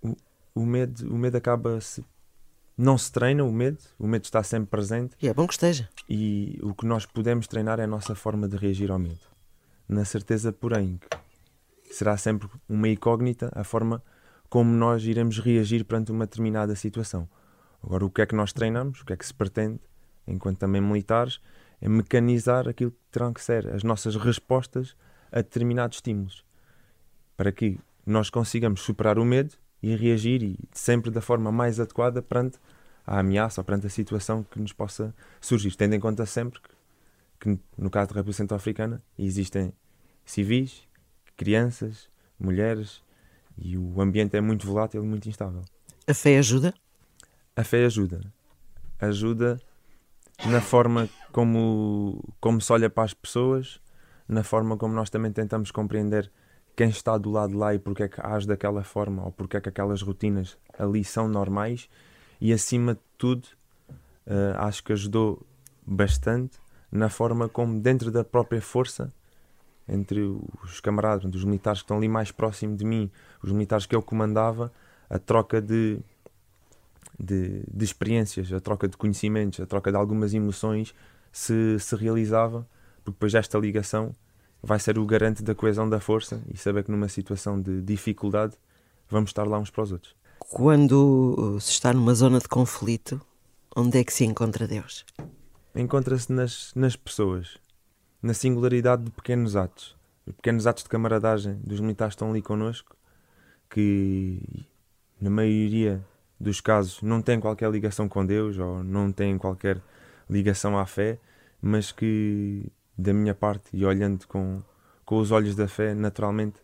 O, 0.00 0.14
o 0.54 0.64
medo, 0.64 1.12
o 1.12 1.18
medo 1.18 1.36
acaba 1.38 1.80
se 1.80 2.04
não 2.76 2.96
se 2.96 3.10
treina 3.10 3.42
o 3.42 3.52
medo, 3.52 3.78
o 3.98 4.06
medo 4.06 4.22
está 4.22 4.44
sempre 4.44 4.70
presente. 4.70 5.16
E 5.20 5.26
é 5.26 5.34
bom 5.34 5.44
que 5.44 5.54
esteja. 5.54 5.88
E 6.08 6.56
o 6.62 6.72
que 6.72 6.86
nós 6.86 7.04
podemos 7.04 7.48
treinar 7.48 7.80
é 7.80 7.82
a 7.82 7.88
nossa 7.88 8.14
forma 8.14 8.46
de 8.46 8.56
reagir 8.56 8.92
ao 8.92 8.98
medo. 8.98 9.26
Na 9.88 10.04
certeza, 10.04 10.52
porém, 10.52 11.00
que 11.82 11.92
será 11.92 12.16
sempre 12.16 12.48
uma 12.68 12.88
incógnita 12.88 13.50
a 13.56 13.64
forma 13.64 14.00
como 14.48 14.70
nós 14.70 15.02
iremos 15.02 15.40
reagir 15.40 15.84
perante 15.84 16.12
uma 16.12 16.26
determinada 16.26 16.76
situação. 16.76 17.28
Agora, 17.82 18.06
o 18.06 18.10
que 18.10 18.22
é 18.22 18.26
que 18.26 18.36
nós 18.36 18.52
treinamos, 18.52 19.00
o 19.00 19.04
que 19.04 19.14
é 19.14 19.16
que 19.16 19.26
se 19.26 19.34
pretende, 19.34 19.80
enquanto 20.28 20.58
também 20.58 20.80
militares, 20.80 21.40
é 21.80 21.88
mecanizar 21.88 22.68
aquilo 22.68 22.90
que 22.90 22.98
terão 23.10 23.32
que 23.32 23.42
ser 23.42 23.68
as 23.68 23.82
nossas 23.82 24.16
respostas 24.16 24.96
a 25.30 25.36
determinados 25.36 25.98
estímulos, 25.98 26.44
para 27.36 27.52
que 27.52 27.78
nós 28.04 28.30
consigamos 28.30 28.80
superar 28.80 29.18
o 29.18 29.24
medo 29.24 29.54
e 29.82 29.94
reagir 29.94 30.42
e 30.42 30.58
sempre 30.72 31.10
da 31.10 31.20
forma 31.20 31.52
mais 31.52 31.78
adequada 31.78 32.20
perante 32.20 32.58
a 33.06 33.20
ameaça 33.20 33.60
ou 33.60 33.64
perante 33.64 33.86
a 33.86 33.90
situação 33.90 34.42
que 34.42 34.58
nos 34.58 34.72
possa 34.72 35.14
surgir, 35.40 35.74
tendo 35.76 35.94
em 35.94 36.00
conta 36.00 36.26
sempre 36.26 36.60
que, 36.60 36.68
que 37.40 37.60
no 37.76 37.90
caso 37.90 38.08
da 38.08 38.14
República 38.16 38.36
Centro-Africana 38.36 39.02
existem 39.18 39.72
civis, 40.24 40.82
crianças, 41.36 42.08
mulheres 42.38 43.02
e 43.56 43.76
o 43.76 44.00
ambiente 44.00 44.36
é 44.36 44.40
muito 44.40 44.66
volátil 44.66 45.02
e 45.02 45.06
muito 45.06 45.28
instável. 45.28 45.62
A 46.06 46.14
fé 46.14 46.38
ajuda? 46.38 46.74
A 47.54 47.64
fé 47.64 47.84
ajuda. 47.84 48.20
Ajuda 48.98 49.60
na 50.46 50.60
forma 50.60 51.08
como, 51.32 52.22
como 52.40 52.60
se 52.60 52.72
olha 52.72 52.88
para 52.88 53.04
as 53.04 53.14
pessoas, 53.14 53.80
na 54.28 54.42
forma 54.42 54.76
como 54.76 54.94
nós 54.94 55.10
também 55.10 55.32
tentamos 55.32 55.70
compreender 55.70 56.30
quem 56.76 56.90
está 56.90 57.18
do 57.18 57.30
lado 57.30 57.50
de 57.50 57.56
lá 57.56 57.74
e 57.74 57.78
porque 57.78 58.04
é 58.04 58.08
que 58.08 58.20
age 58.20 58.46
daquela 58.46 58.84
forma 58.84 59.24
ou 59.24 59.32
porque 59.32 59.56
é 59.56 59.60
que 59.60 59.68
aquelas 59.68 60.00
rotinas 60.00 60.56
ali 60.78 61.02
são 61.02 61.26
normais. 61.26 61.88
E 62.40 62.52
acima 62.52 62.94
de 62.94 63.00
tudo 63.16 63.48
uh, 64.26 64.58
acho 64.58 64.84
que 64.84 64.92
ajudou 64.92 65.44
bastante 65.84 66.58
na 66.90 67.08
forma 67.08 67.48
como 67.48 67.80
dentro 67.80 68.10
da 68.10 68.22
própria 68.22 68.62
força 68.62 69.12
entre 69.88 70.20
os 70.62 70.80
camaradas, 70.80 71.24
os 71.34 71.44
militares 71.44 71.80
que 71.80 71.84
estão 71.84 71.96
ali 71.96 72.08
mais 72.08 72.30
próximo 72.30 72.76
de 72.76 72.84
mim, 72.84 73.10
os 73.42 73.50
militares 73.50 73.86
que 73.86 73.96
eu 73.96 74.02
comandava, 74.02 74.70
a 75.08 75.18
troca 75.18 75.62
de, 75.62 75.98
de, 77.18 77.62
de 77.72 77.84
experiências, 77.84 78.52
a 78.52 78.60
troca 78.60 78.86
de 78.86 78.96
conhecimentos, 78.96 79.60
a 79.60 79.66
troca 79.66 79.90
de 79.90 79.96
algumas 79.96 80.32
emoções 80.34 80.94
se, 81.32 81.78
se 81.78 81.96
realizava, 81.96 82.66
porque 83.04 83.16
depois 83.16 83.34
esta 83.34 83.58
ligação 83.58 84.14
vai 84.62 84.78
ser 84.78 84.98
o 84.98 85.06
garante 85.06 85.42
da 85.42 85.54
coesão 85.54 85.88
da 85.88 86.00
força 86.00 86.42
e 86.52 86.56
saber 86.56 86.84
que 86.84 86.90
numa 86.90 87.08
situação 87.08 87.60
de 87.60 87.80
dificuldade 87.82 88.54
vamos 89.08 89.30
estar 89.30 89.46
lá 89.46 89.58
uns 89.58 89.70
para 89.70 89.82
os 89.82 89.92
outros. 89.92 90.16
Quando 90.38 91.34
uh, 91.38 91.60
se 91.60 91.72
está 91.72 91.92
numa 91.92 92.14
zona 92.14 92.38
de 92.38 92.48
conflito, 92.48 93.20
onde 93.74 93.98
é 93.98 94.04
que 94.04 94.12
se 94.12 94.24
encontra 94.24 94.66
Deus? 94.66 95.04
Encontra-se 95.74 96.32
nas, 96.32 96.72
nas 96.74 96.96
pessoas, 96.96 97.58
na 98.22 98.34
singularidade 98.34 99.04
de 99.04 99.10
pequenos 99.10 99.56
atos, 99.56 99.96
de 100.26 100.32
pequenos 100.32 100.66
atos 100.66 100.84
de 100.84 100.88
camaradagem 100.88 101.54
dos 101.64 101.80
militares 101.80 102.14
que 102.14 102.16
estão 102.16 102.30
ali 102.30 102.42
connosco, 102.42 102.96
que 103.70 104.66
na 105.20 105.30
maioria 105.30 106.04
dos 106.38 106.60
casos 106.60 107.02
não 107.02 107.20
têm 107.20 107.40
qualquer 107.40 107.70
ligação 107.70 108.08
com 108.08 108.24
Deus 108.24 108.58
ou 108.58 108.82
não 108.84 109.10
têm 109.10 109.36
qualquer 109.36 109.80
ligação 110.28 110.78
à 110.78 110.86
fé, 110.86 111.18
mas 111.60 111.90
que 111.90 112.70
da 112.96 113.12
minha 113.12 113.34
parte 113.34 113.68
e 113.72 113.84
olhando 113.84 114.26
com, 114.26 114.62
com 115.04 115.18
os 115.18 115.30
olhos 115.30 115.54
da 115.56 115.66
fé, 115.66 115.94
naturalmente 115.94 116.60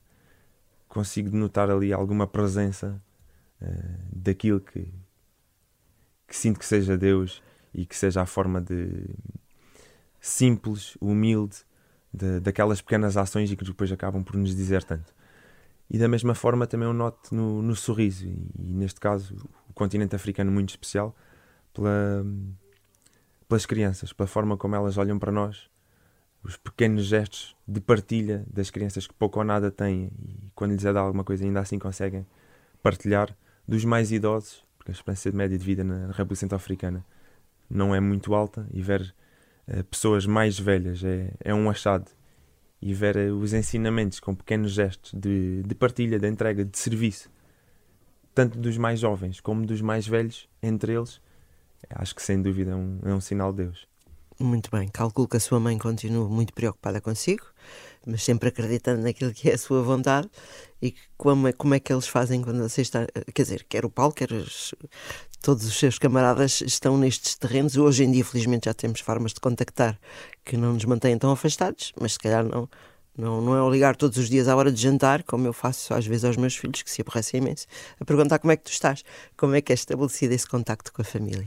consigo 0.88 1.37
notar 1.37 1.71
ali 1.71 1.93
alguma 1.93 2.26
presença 2.26 3.02
uh, 3.61 3.66
daquilo 4.12 4.61
que, 4.61 4.93
que 6.26 6.37
sinto 6.37 6.59
que 6.59 6.66
seja 6.66 6.97
Deus 6.97 7.43
e 7.73 7.85
que 7.85 7.97
seja 7.97 8.23
a 8.23 8.26
forma 8.26 8.61
de 8.61 9.11
simples, 10.21 10.97
humilde, 11.00 11.57
de, 12.12 12.40
daquelas 12.40 12.81
pequenas 12.81 13.16
ações 13.16 13.50
e 13.50 13.57
que 13.57 13.64
depois 13.64 13.90
acabam 13.90 14.23
por 14.23 14.37
nos 14.37 14.54
dizer 14.54 14.85
tanto. 14.85 15.12
E 15.90 15.99
da 15.99 16.09
mesma 16.09 16.35
forma 16.35 16.66
também 16.66 16.88
eu 16.88 16.95
noto 16.95 17.35
no, 17.35 17.61
no 17.61 17.76
sorriso, 17.76 18.26
e, 18.26 18.50
e, 18.59 18.73
neste 18.73 18.99
caso 18.99 19.37
continente 19.75 20.14
africano 20.14 20.50
muito 20.50 20.71
especial, 20.71 21.14
pela, 21.73 22.25
pelas 23.49 23.66
crianças, 23.66 24.12
pela 24.12 24.26
forma 24.26 24.57
como 24.57 24.75
elas 24.75 24.97
olham 24.97 25.19
para 25.19 25.33
nós 25.33 25.69
os 26.45 26.59
pequenos 26.59 27.07
gestos 27.07 27.57
de 27.66 27.81
partilha 27.81 28.45
das 28.52 28.71
crianças 28.71 29.07
que 29.07 29.14
pouco 29.14 29.38
ou 29.38 29.45
nada 29.45 29.71
têm 29.71 30.11
e 30.23 30.50
quando 30.54 30.73
lhes 30.73 30.85
é 30.85 30.93
dado 30.93 31.07
alguma 31.07 31.25
coisa 31.25 31.43
ainda 31.43 31.61
assim 31.61 31.78
conseguem 31.78 32.26
partilhar 32.83 33.35
dos 33.66 33.83
mais 33.85 34.12
idosos, 34.12 34.62
porque 34.76 34.90
a 34.90 34.95
esperança 34.95 35.31
de 35.31 35.37
média 35.37 35.57
de 35.57 35.64
vida 35.64 35.83
na 35.83 36.09
República 36.09 36.37
Centro-Africana 36.37 37.04
não 37.69 37.95
é 37.95 38.00
muito 38.00 38.35
alta 38.35 38.69
e 38.71 38.83
ver 38.83 39.14
uh, 39.66 39.83
pessoas 39.85 40.26
mais 40.26 40.59
velhas 40.59 41.02
é, 41.02 41.33
é 41.40 41.54
um 41.54 41.71
achado 41.71 42.11
e 42.81 42.93
ver 42.93 43.16
uh, 43.16 43.35
os 43.38 43.54
ensinamentos 43.54 44.21
com 44.21 44.35
pequenos 44.35 44.73
gestos 44.73 45.19
de, 45.19 45.62
de 45.62 45.75
partilha, 45.75 46.19
de 46.19 46.28
entrega, 46.28 46.62
de 46.62 46.78
serviço, 46.78 47.31
tanto 48.34 48.58
dos 48.58 48.76
mais 48.76 49.00
jovens 49.00 49.40
como 49.40 49.64
dos 49.64 49.80
mais 49.80 50.06
velhos, 50.06 50.48
entre 50.62 50.92
eles, 50.92 51.20
acho 51.90 52.14
que 52.14 52.22
sem 52.22 52.40
dúvida 52.40 52.72
é 52.72 52.74
um, 52.74 52.98
é 53.04 53.14
um 53.14 53.20
sinal 53.20 53.52
de 53.52 53.64
Deus. 53.64 53.86
Muito 54.38 54.68
bem, 54.68 54.88
calculo 54.88 55.28
que 55.28 55.36
a 55.36 55.40
sua 55.40 55.60
mãe 55.60 55.78
continua 55.78 56.28
muito 56.28 56.52
preocupada 56.52 57.00
consigo, 57.00 57.44
mas 58.04 58.24
sempre 58.24 58.48
acreditando 58.48 59.00
naquilo 59.00 59.32
que 59.32 59.48
é 59.48 59.54
a 59.54 59.58
sua 59.58 59.80
vontade 59.80 60.28
e 60.82 60.92
como 61.16 61.46
é, 61.46 61.52
como 61.52 61.72
é 61.74 61.78
que 61.78 61.92
eles 61.92 62.08
fazem 62.08 62.42
quando 62.42 62.58
você 62.58 62.82
está. 62.82 63.06
Quer 63.32 63.42
dizer, 63.42 63.64
quer 63.68 63.84
o 63.84 63.90
Paulo, 63.90 64.12
quer 64.12 64.32
os, 64.32 64.74
todos 65.40 65.64
os 65.64 65.78
seus 65.78 66.00
camaradas 66.00 66.62
estão 66.62 66.98
nestes 66.98 67.36
terrenos. 67.36 67.76
Hoje 67.76 68.02
em 68.02 68.10
dia, 68.10 68.24
felizmente, 68.24 68.64
já 68.64 68.74
temos 68.74 68.98
formas 68.98 69.32
de 69.32 69.40
contactar 69.40 70.00
que 70.44 70.56
não 70.56 70.72
nos 70.72 70.84
mantêm 70.84 71.16
tão 71.16 71.30
afastados, 71.30 71.92
mas 72.00 72.14
se 72.14 72.18
calhar 72.18 72.44
não, 72.44 72.68
não, 73.16 73.40
não 73.40 73.68
é 73.68 73.71
ligar 73.71 73.97
todos 73.97 74.18
os 74.18 74.28
dias 74.28 74.49
à 74.49 74.56
hora 74.56 74.73
de 74.73 74.80
jantar, 74.80 75.23
como 75.23 75.47
eu 75.47 75.52
faço 75.52 75.94
às 75.94 76.06
vezes 76.06 76.25
aos 76.25 76.37
meus 76.37 76.56
filhos, 76.56 76.83
que 76.83 76.90
se 76.90 77.02
aborrecem 77.02 77.40
imenso, 77.40 77.66
a 78.00 78.04
perguntar 78.04 78.38
como 78.38 78.52
é 78.52 78.56
que 78.56 78.64
tu 78.64 78.71
estás, 78.71 79.04
como 79.37 79.54
é 79.54 79.61
que 79.61 79.73
é 79.73 79.75
estabelecido 79.75 80.33
esse 80.33 80.47
contacto 80.47 80.92
com 80.92 81.02
a 81.02 81.04
família 81.04 81.47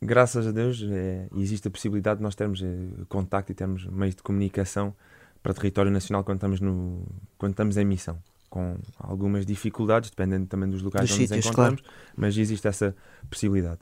graças 0.00 0.46
a 0.46 0.52
Deus, 0.52 0.82
é, 0.82 1.28
existe 1.36 1.68
a 1.68 1.70
possibilidade 1.70 2.18
de 2.18 2.22
nós 2.22 2.34
termos 2.34 2.62
é, 2.62 2.66
contacto 3.08 3.52
e 3.52 3.54
termos 3.54 3.86
meios 3.86 4.14
de 4.14 4.22
comunicação 4.22 4.94
para 5.42 5.52
o 5.52 5.54
território 5.54 5.90
nacional 5.90 6.24
quando 6.24 6.38
estamos, 6.38 6.60
no, 6.60 7.06
quando 7.38 7.52
estamos 7.52 7.76
em 7.76 7.84
missão. 7.84 8.18
Com 8.48 8.78
algumas 8.98 9.44
dificuldades, 9.44 10.10
dependendo 10.10 10.46
também 10.46 10.68
dos 10.68 10.80
locais 10.80 11.08
dos 11.08 11.16
onde 11.16 11.26
sítios, 11.26 11.44
nos 11.44 11.46
encontramos, 11.46 11.80
claro. 11.80 11.96
mas 12.16 12.36
existe 12.38 12.66
essa 12.66 12.94
possibilidade. 13.28 13.80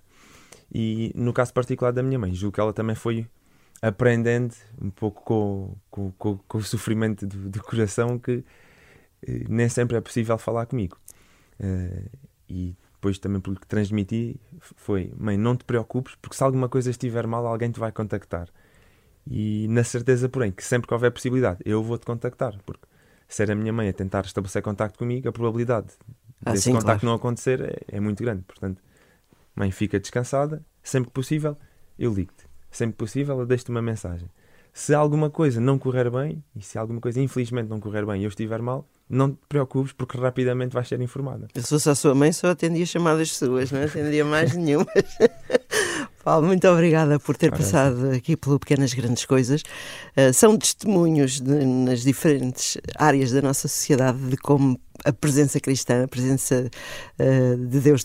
E 0.73 1.13
no 1.15 1.33
caso 1.33 1.53
particular 1.53 1.93
da 1.93 2.03
minha 2.03 2.19
mãe, 2.19 2.35
julgo 2.35 2.55
que 2.55 2.61
ela 2.61 2.73
também 2.73 2.97
foi 2.97 3.27
aprendendo 3.85 4.55
um 4.81 4.89
pouco 4.89 5.23
com, 5.23 5.77
com, 5.91 6.13
com, 6.13 6.39
com 6.39 6.59
o 6.59 6.63
sofrimento 6.63 7.27
do, 7.27 7.51
do, 7.51 7.63
coração 7.63 8.19
que 8.19 8.43
eh, 9.27 9.45
nem 9.47 9.69
sempre 9.69 9.97
é 9.97 10.01
possível 10.01 10.39
falar 10.39 10.65
comigo. 10.65 10.99
Uh, 11.61 12.09
e 12.49 12.75
depois 12.95 13.19
também 13.19 13.41
pelo 13.41 13.57
que 13.57 13.67
transmiti 13.67 14.41
foi: 14.59 15.13
mãe, 15.17 15.37
não 15.37 15.55
te 15.55 15.65
preocupes, 15.65 16.15
porque 16.15 16.35
se 16.35 16.43
alguma 16.43 16.69
coisa 16.69 16.91
estiver 16.91 17.27
mal, 17.27 17.47
alguém 17.47 17.71
te 17.71 17.79
vai 17.79 17.93
contactar. 17.93 18.49
E 19.27 19.67
na 19.69 19.85
certeza, 19.85 20.29
porém, 20.29 20.51
que 20.51 20.65
sempre 20.65 20.89
que 20.89 20.95
houver 20.95 21.11
possibilidade, 21.11 21.61
eu 21.65 21.83
vou-te 21.83 22.07
contactar, 22.07 22.59
porque 22.65 22.87
se 23.29 23.43
era 23.43 23.53
a 23.53 23.57
minha 23.57 23.73
mãe 23.73 23.89
a 23.89 23.93
tentar 23.93 24.25
estabelecer 24.25 24.63
contacto 24.63 24.99
comigo, 24.99 25.29
a 25.29 25.33
probabilidade 25.33 25.93
ah, 26.45 26.53
desse 26.53 26.65
sim, 26.65 26.73
contacto 26.73 27.01
claro. 27.01 27.07
não 27.07 27.15
acontecer 27.15 27.61
é, 27.61 27.97
é, 27.97 28.01
muito 28.01 28.23
grande. 28.23 28.43
Portanto, 28.43 28.83
mãe, 29.55 29.71
fica 29.71 30.01
descansada, 30.01 30.65
sempre 30.83 31.09
que 31.09 31.15
possível, 31.15 31.57
eu 31.99 32.13
ligo-te. 32.13 32.54
Sempre 32.75 32.97
possível, 32.97 33.39
eu 33.39 33.47
deixo-te 33.47 33.71
uma 33.71 33.81
mensagem. 33.81 34.29
Se 34.73 34.93
alguma 34.93 35.31
coisa 35.31 35.61
não 35.61 35.79
correr 35.79 36.11
bem, 36.11 36.43
e 36.57 36.61
se 36.61 36.77
alguma 36.77 37.01
coisa 37.01 37.21
infelizmente 37.21 37.69
não 37.69 37.79
correr 37.79 38.05
bem 38.05 38.21
e 38.21 38.25
eu 38.25 38.29
estiver 38.29 38.61
mal, 38.61 38.85
não 39.09 39.31
te 39.31 39.39
preocupes 39.49 39.93
porque 39.93 40.19
rapidamente 40.19 40.75
vais 40.75 40.89
ser 40.89 41.01
informada. 41.01 41.47
Eu 41.55 41.63
sou 41.63 41.93
a 41.93 41.95
sua 41.95 42.17
mãe, 42.17 42.33
só 42.33 42.51
atendia 42.51 42.85
chamadas 42.85 43.31
suas, 43.31 43.71
não 43.71 43.85
atendia 43.85 44.25
mais 44.25 44.55
nenhuma. 44.59 44.87
Paulo, 46.25 46.49
muito 46.49 46.67
obrigada 46.67 47.21
por 47.21 47.37
ter 47.37 47.51
Parece. 47.51 47.71
passado 47.71 48.11
aqui 48.11 48.37
pelo 48.37 48.59
Pequenas 48.59 48.93
Grandes 48.93 49.25
Coisas. 49.25 49.63
Uh, 50.17 50.33
são 50.33 50.59
testemunhos 50.59 51.41
de, 51.41 51.65
nas 51.65 52.03
diferentes 52.03 52.77
áreas 52.97 53.31
da 53.31 53.41
nossa 53.41 53.69
sociedade 53.69 54.19
de 54.19 54.37
como 54.37 54.81
a 55.05 55.13
presença 55.13 55.61
cristã, 55.61 56.05
a 56.05 56.09
presença 56.09 56.71
uh, 57.19 57.57
de 57.67 57.81
Deus 57.81 58.05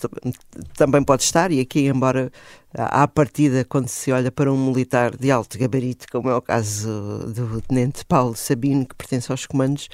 também 0.76 1.04
pode 1.04 1.24
estar, 1.24 1.52
e 1.52 1.60
aqui, 1.60 1.88
embora 1.88 2.32
à 2.74 3.08
partida, 3.08 3.66
quando 3.66 3.88
se 3.88 4.12
olha 4.12 4.32
para 4.32 4.52
um 4.52 4.66
militar 4.68 5.16
de 5.16 5.32
alto 5.32 5.58
gabarito, 5.58 6.06
como 6.12 6.30
é 6.30 6.36
o 6.36 6.42
caso 6.42 6.90
do 7.34 7.62
Tenente 7.62 8.06
Paulo 8.06 8.36
Sabino, 8.36 8.86
que 8.86 8.96
pertence 8.96 9.32
aos 9.32 9.46
comandos, 9.46 9.90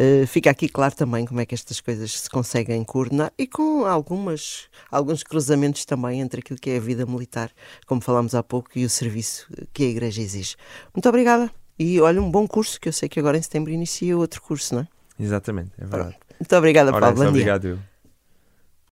uh, 0.00 0.26
fica 0.26 0.50
aqui 0.50 0.68
claro 0.68 0.94
também 0.94 1.24
como 1.24 1.40
é 1.40 1.46
que 1.46 1.54
estas 1.54 1.80
coisas 1.80 2.20
se 2.20 2.30
conseguem 2.30 2.82
coordenar 2.84 3.32
e 3.38 3.46
com 3.46 3.84
algumas, 3.84 4.68
alguns 4.90 5.22
cruzamentos 5.22 5.84
também 5.84 6.20
entre 6.20 6.40
aquilo 6.40 6.58
que 6.58 6.70
é 6.70 6.76
a 6.76 6.80
vida 6.80 7.06
militar, 7.06 7.50
como 7.86 8.00
falámos 8.00 8.34
há 8.34 8.42
pouco, 8.42 8.70
e 8.76 8.84
o 8.84 8.90
serviço 8.90 9.46
que 9.72 9.84
a 9.84 9.88
Igreja 9.88 10.22
exige. 10.22 10.56
Muito 10.94 11.08
obrigada. 11.08 11.50
E 11.78 12.00
olha, 12.00 12.22
um 12.22 12.30
bom 12.30 12.46
curso, 12.48 12.80
que 12.80 12.88
eu 12.88 12.92
sei 12.92 13.06
que 13.08 13.20
agora 13.20 13.36
em 13.36 13.42
setembro 13.42 13.70
inicia 13.70 14.16
outro 14.16 14.40
curso, 14.40 14.74
não 14.74 14.82
é? 14.82 14.95
Exatamente, 15.18 15.70
é 15.78 15.84
verdade. 15.86 16.16
Muito 16.38 16.56
obrigada, 16.56 16.92
Paulo. 16.92 17.16
Bom 17.16 17.28
obrigado. 17.28 17.78